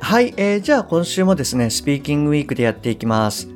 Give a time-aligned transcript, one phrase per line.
[0.00, 3.48] はい、えー、じゃあ今週もですね、スピーキングウィークでやっていきます。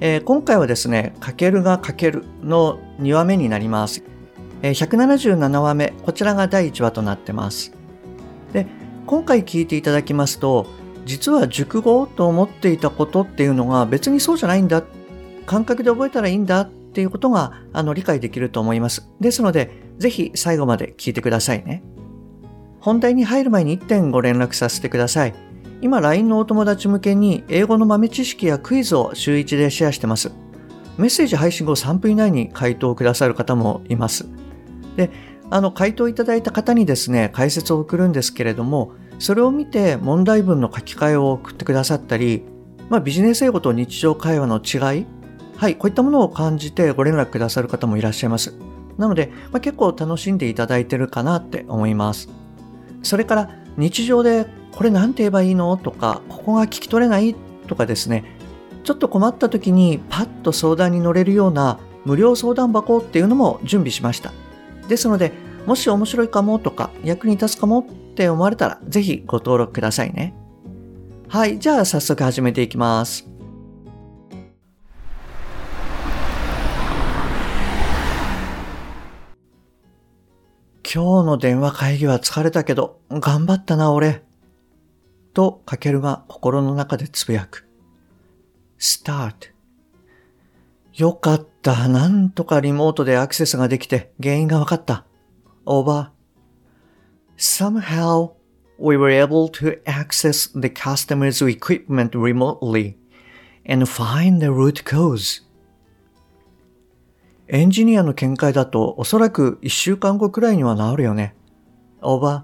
[0.00, 4.02] えー、今回はですね、かけるがかけるの2話目になります。
[4.60, 7.72] えー、177話目、こちらが第1話となってます。
[8.52, 8.66] で、
[9.06, 10.66] 今回聞いていただきますと、
[11.06, 14.82] 実は熟語と思っていたことっていうのが別にそうじゃないんだ。
[15.46, 19.08] 感覚で覚えたらいいんだっていうことがあの理解できると思います。
[19.20, 21.82] ですので、ぜひ最後まで聞いてくださいね。
[22.80, 25.53] 本題に入る前に1点ご連絡させてください。
[25.84, 30.32] 今 LINE のお友達向けに英語の豆知識やクイズを週1でシェアしてます。
[30.96, 34.26] メッセージ配信後3分以内に回答をくださる方もいます。
[34.96, 35.10] で、
[35.50, 42.44] あの回答いただいた方にですね、解説を送るんですけれども、それを見て問題文の書き換えを送ってくださったり、
[42.88, 45.06] まあ、ビジネス英語と日常会話の違い、
[45.58, 48.54] はい、こういったものを感じてご連絡くださる方もいらっしゃいます。
[48.96, 52.30] なので、まあ、結構楽しんでいただいてるかなって思います。
[53.02, 55.76] それから日常でこれ何て言えばいいの？
[55.76, 57.36] とか、ここが聞き取れない？
[57.68, 58.24] とかですね、
[58.82, 64.32] ちょっと困った時にパッと相談に乗れるような無料相談箱っていうのも準備しました。
[64.88, 65.32] ですので、
[65.64, 70.34] もし面白いかもとか役に立つかもって思われたら、ぜひご登録くださいね。
[71.28, 73.28] はい、じゃあ早速始めていきます。
[80.92, 84.23] 今日の電話会議は疲れたけど、頑張ったな俺。
[85.34, 87.68] とかけるが心の中でつぶやく。
[88.78, 89.52] start
[90.94, 91.88] よかった。
[91.88, 95.04] なんとかリモートでアクセスができて原因が分かった。
[95.66, 96.10] over
[97.36, 98.32] Somehow
[98.78, 102.96] we were able to access the customer's equipment remotely
[103.66, 105.42] and find the root cause.
[107.48, 111.34] エンジニアの見解だとおそらく一週間後くらいには治るよね。
[112.00, 112.42] over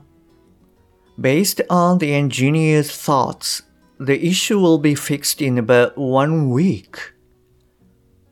[1.21, 3.63] Based on the engineer's thoughts,
[3.99, 7.15] the issue will be fixed in about one week.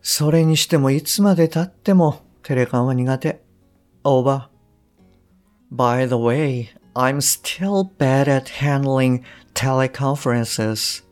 [0.01, 3.43] それにしてもいつまで経ってもテレカンは苦手。
[4.05, 4.49] Over.
[5.71, 9.23] By the way, I'm still bad at handling
[9.53, 11.05] teleconferences.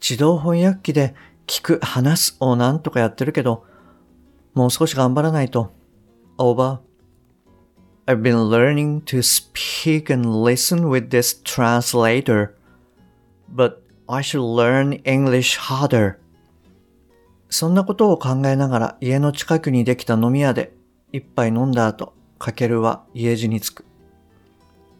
[0.00, 1.14] 自動翻訳機で
[1.46, 3.64] 聞く、話すをなんとかやってるけど、
[4.52, 5.72] もう少し頑張らないと。
[6.38, 6.85] Over.
[8.08, 12.54] I've been learning to speak and listen with this translator,
[13.48, 16.18] but I should learn English harder.
[17.50, 20.72] そんなことを考えながら家の近くにできた飲み屋で
[21.12, 23.84] 一杯飲んだ後、かけるは家路に着く。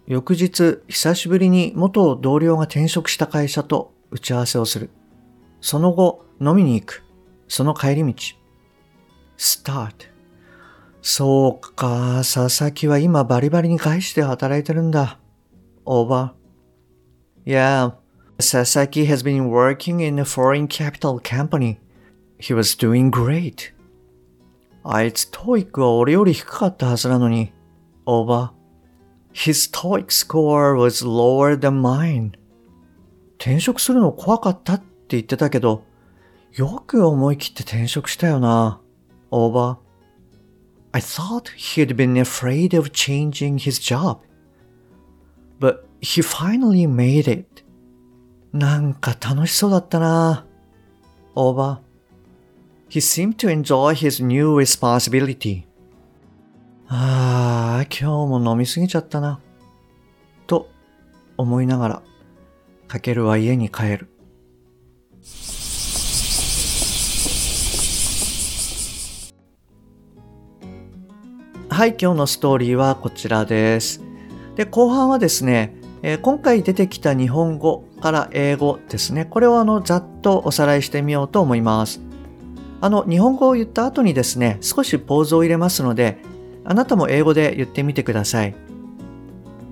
[0.09, 4.91] 翌日、久しぶりに元同僚が転職した会社と打ち合わせをする。
[5.61, 7.05] その後、飲みに行く。
[7.47, 8.15] その帰り道。
[9.39, 10.16] start
[11.09, 15.21] そうか、佐々木は今バリバリに返して働いてるんだ。
[15.85, 16.31] Over.
[17.45, 17.93] Yeah,
[18.41, 21.79] Sasaki has been working in a foreign capital company.
[22.41, 23.73] He was doing great.
[24.83, 27.53] あいつ TOEIC は俺より低かったはずなのに。
[28.05, 28.51] Over.
[29.33, 32.33] His TOEIC score was lower than mine.
[33.39, 35.85] 転職するの怖かったって言ってたけど、
[36.57, 38.81] よく思い切って転職したよな。
[39.31, 39.86] Over.
[40.97, 44.23] I thought he'd been afraid of changing his job.
[45.61, 47.63] But he finally made it.
[48.55, 50.47] なんか楽しそうだったな。
[51.35, 51.81] Over.
[52.89, 55.65] He seemed to enjoy his new responsibility.
[56.89, 59.39] ああ、今日も飲みすぎちゃったな。
[60.47, 60.71] と
[61.37, 62.03] 思いながら、
[62.89, 64.09] かけるは家に帰る。
[71.77, 74.03] はい、今日のストーリーはこちらです。
[74.55, 79.27] で、後半はですね、えー、今回出てきた日本語から英語ですね。
[79.27, 82.01] これをあの、ざっとおさらいしてみようと思います。
[82.81, 86.17] あの、日本語を言った後にですね、少しポーズを入れますので、
[86.65, 88.55] あなたも英語で言ってみてください。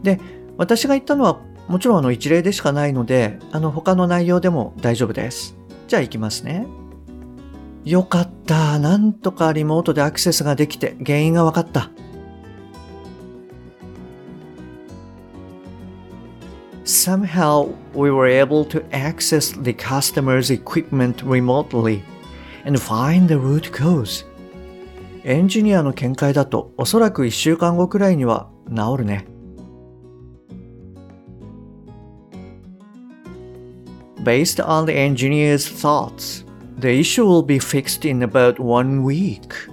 [0.03, 0.21] で、
[0.59, 5.57] 私が言ったのはもちろんあの一例でしかないので、あの他の内容でも大丈夫です。
[5.89, 6.67] じゃあ行きますね。
[7.85, 8.79] よかった。
[8.79, 11.91] なんとかリモートでアクセスができて原因が分かった。
[16.85, 22.03] Somehow we were able to access the customer's equipment remotely
[22.65, 24.27] and find the root cause.
[25.25, 29.27] エンジニアの見解だとおそらく1週間後くらいには治るね。
[34.23, 36.47] Based on the engineer's thoughts,
[36.79, 39.71] the issue will be fixed in about one week.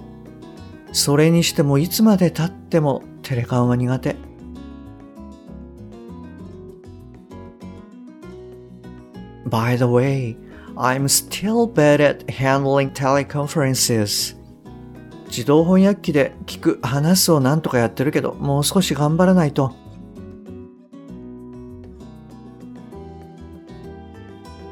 [0.92, 4.16] それにしてもいつまで経ってもテレカンは苦手。
[9.48, 10.36] By the way,
[10.76, 14.36] I'm still bad at handling teleconferences.
[15.28, 19.74] 自動翻訳機で聞く、話すをなんとかやってるけど、もう少し頑張らないと。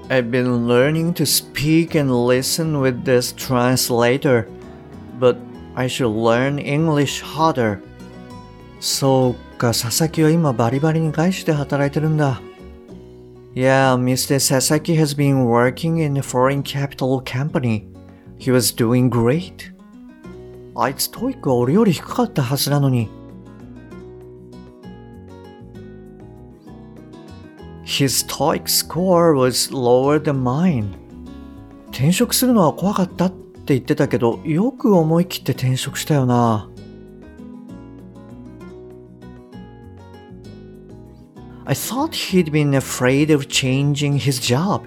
[0.09, 4.47] I've been learning to speak and listen with this translator,
[5.19, 5.37] but
[5.75, 7.79] I should learn English harder.
[8.79, 12.39] そうか、佐々木は今バリバリに外資で働いてるんだ。
[13.55, 14.37] Yeah, Mr.
[14.37, 17.85] Sasaki has been working in a foreign capital company.
[18.37, 19.73] He was doing great.
[20.75, 23.09] あいつトイックは俺より低かったはずなのに。
[28.00, 30.94] His TOEIC score was lower than mine.
[31.90, 36.70] 転職するのは怖かったって言ってたけど、よく思い切って転職したよな。
[41.66, 44.80] I thought he'd been afraid of changing his job,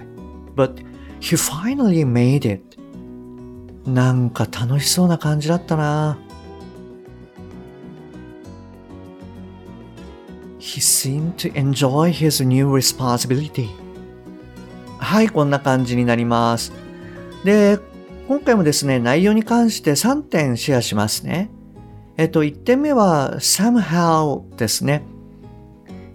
[0.56, 0.84] but
[1.20, 2.76] he finally made it.
[3.88, 6.18] なんか楽しそうな感じだったな。
[10.74, 13.68] He seemed to enjoy his new responsibility.
[14.98, 16.72] はい、こんな感じになります。
[17.44, 17.78] で、
[18.26, 21.48] 今回もですね、内容に関して3点シェアしますね。
[22.16, 25.04] えっと、1点目は somehow ですね。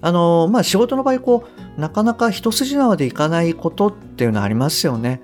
[0.01, 1.45] あの、まあ、仕事の場合、こ
[1.77, 5.21] う、なかなか一筋縄でいかないことっていうのはありますよね。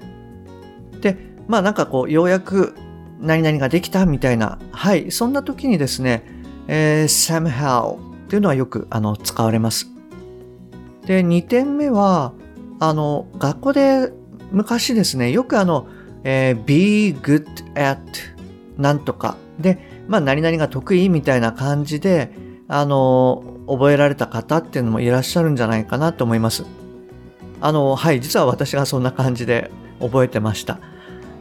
[1.02, 1.18] で、
[1.50, 2.74] まあなんかこう、ようやく
[3.20, 6.24] 何々ができたみたいな、はい、そんな時にですね、
[6.70, 9.88] えー、somehow っていうのはよくあの使われます。
[11.06, 12.34] で、2点目は、
[12.80, 14.12] あの、学校で
[14.52, 15.88] 昔ですね、よくあの、
[16.24, 17.46] えー、be good
[17.76, 18.00] at
[18.78, 22.32] なんとかで、まあ何々が得意みたいな感じで、
[22.68, 26.66] あの、覚えられた方っていうのもいらっしゃるんじゃないかなと思います。
[27.62, 30.80] あの、はい、実は私がそんな感じで覚えてました。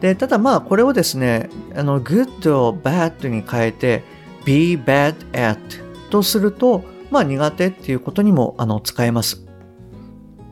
[0.00, 4.04] で、ただまあこれをですね、あの、good を bad に変えて
[4.44, 5.53] be bad at
[6.14, 9.44] とすると、まあ苦手っていうことにもあの使えます。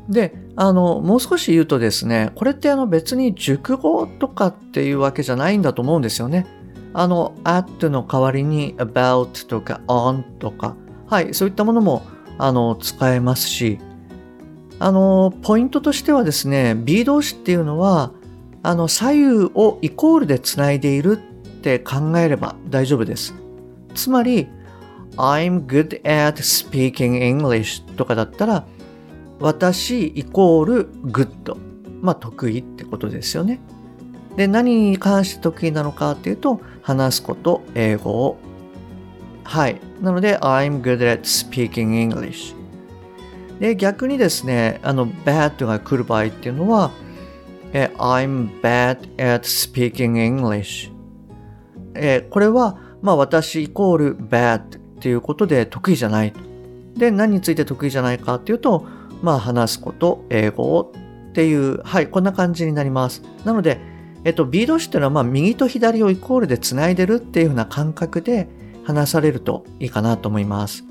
[0.09, 6.47] で、あの、もう少し言うとですね、これってあの別に熟語とかっていうわけじゃないんだと思うんですよね。
[6.95, 10.75] あの、at の代わりに about とか on とか、
[11.07, 12.03] はい、そういったものも、
[12.39, 13.79] あの、使えますし、
[14.81, 18.11] あの、ポイントとしてはですね、B 動詞っていうのは、
[18.65, 23.35] あの、左右をイコールでつないでいるって考えれば大丈夫です。
[23.95, 24.49] つまり、
[25.17, 28.67] I'm good at speaking English とかだったら、
[29.41, 31.57] 私イコール good。
[32.01, 33.61] まあ、得意ってことですよね。
[34.37, 38.39] で、何に関して得意なのかっていうと、話すこと、英語を
[39.45, 39.81] はい。
[40.01, 42.55] なので、I'm good at speaking English.
[43.61, 46.91] で、逆にですね、あの、bad が来る場合っていうのは、
[47.73, 50.91] え I'm bad at speaking English.
[51.95, 56.33] えこれは、まあ、私イコール bad っていうことで得意じゃない。
[56.97, 58.87] で、何について得意じゃないかっていうと、
[59.21, 60.93] まあ、話すこと、英語を
[61.31, 63.23] っていう、はい、こんな感じになります。
[63.45, 63.81] なので、
[64.25, 68.49] えっと、B 動詞っていうのは、まあ、右と左をイコールでつないでるっていうふうな感覚で、
[68.85, 70.85] 話されるといいかなと思います。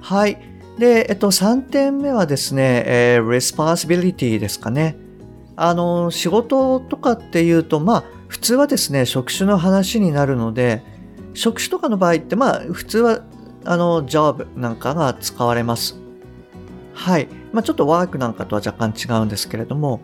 [0.00, 0.38] はい。
[0.78, 4.96] で、えっと、3点目はですね、えー、responsibility ですかね。
[5.56, 10.82] あの、仕事とかっていうと、まあ、普通はですね、職種の話になるので、
[11.34, 13.22] 職種とかの場合って、まあ、普通は、
[13.64, 15.96] あの、job なんかが使われます。
[16.94, 17.28] はい。
[17.52, 20.00] まあ、ちょっとワークなんかとは若干違うんですけれども、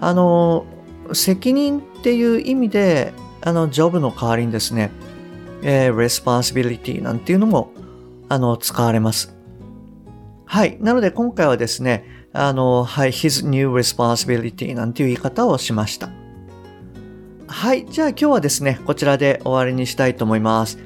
[0.00, 0.66] あの、
[1.12, 3.12] 責任っていう意味で、
[3.42, 4.90] あの、ジョブの代わりにですね、
[5.62, 7.70] えー、responsibility なんていうのも、
[8.28, 9.34] あの、使われます。
[10.44, 10.78] はい。
[10.80, 16.10] なので今回はですね、あの、はい、his new responsibility なんていう言い方をしました。
[17.56, 17.86] はい。
[17.86, 20.76] じゃあ今日はですね、こちらで終わりにしたいと思います。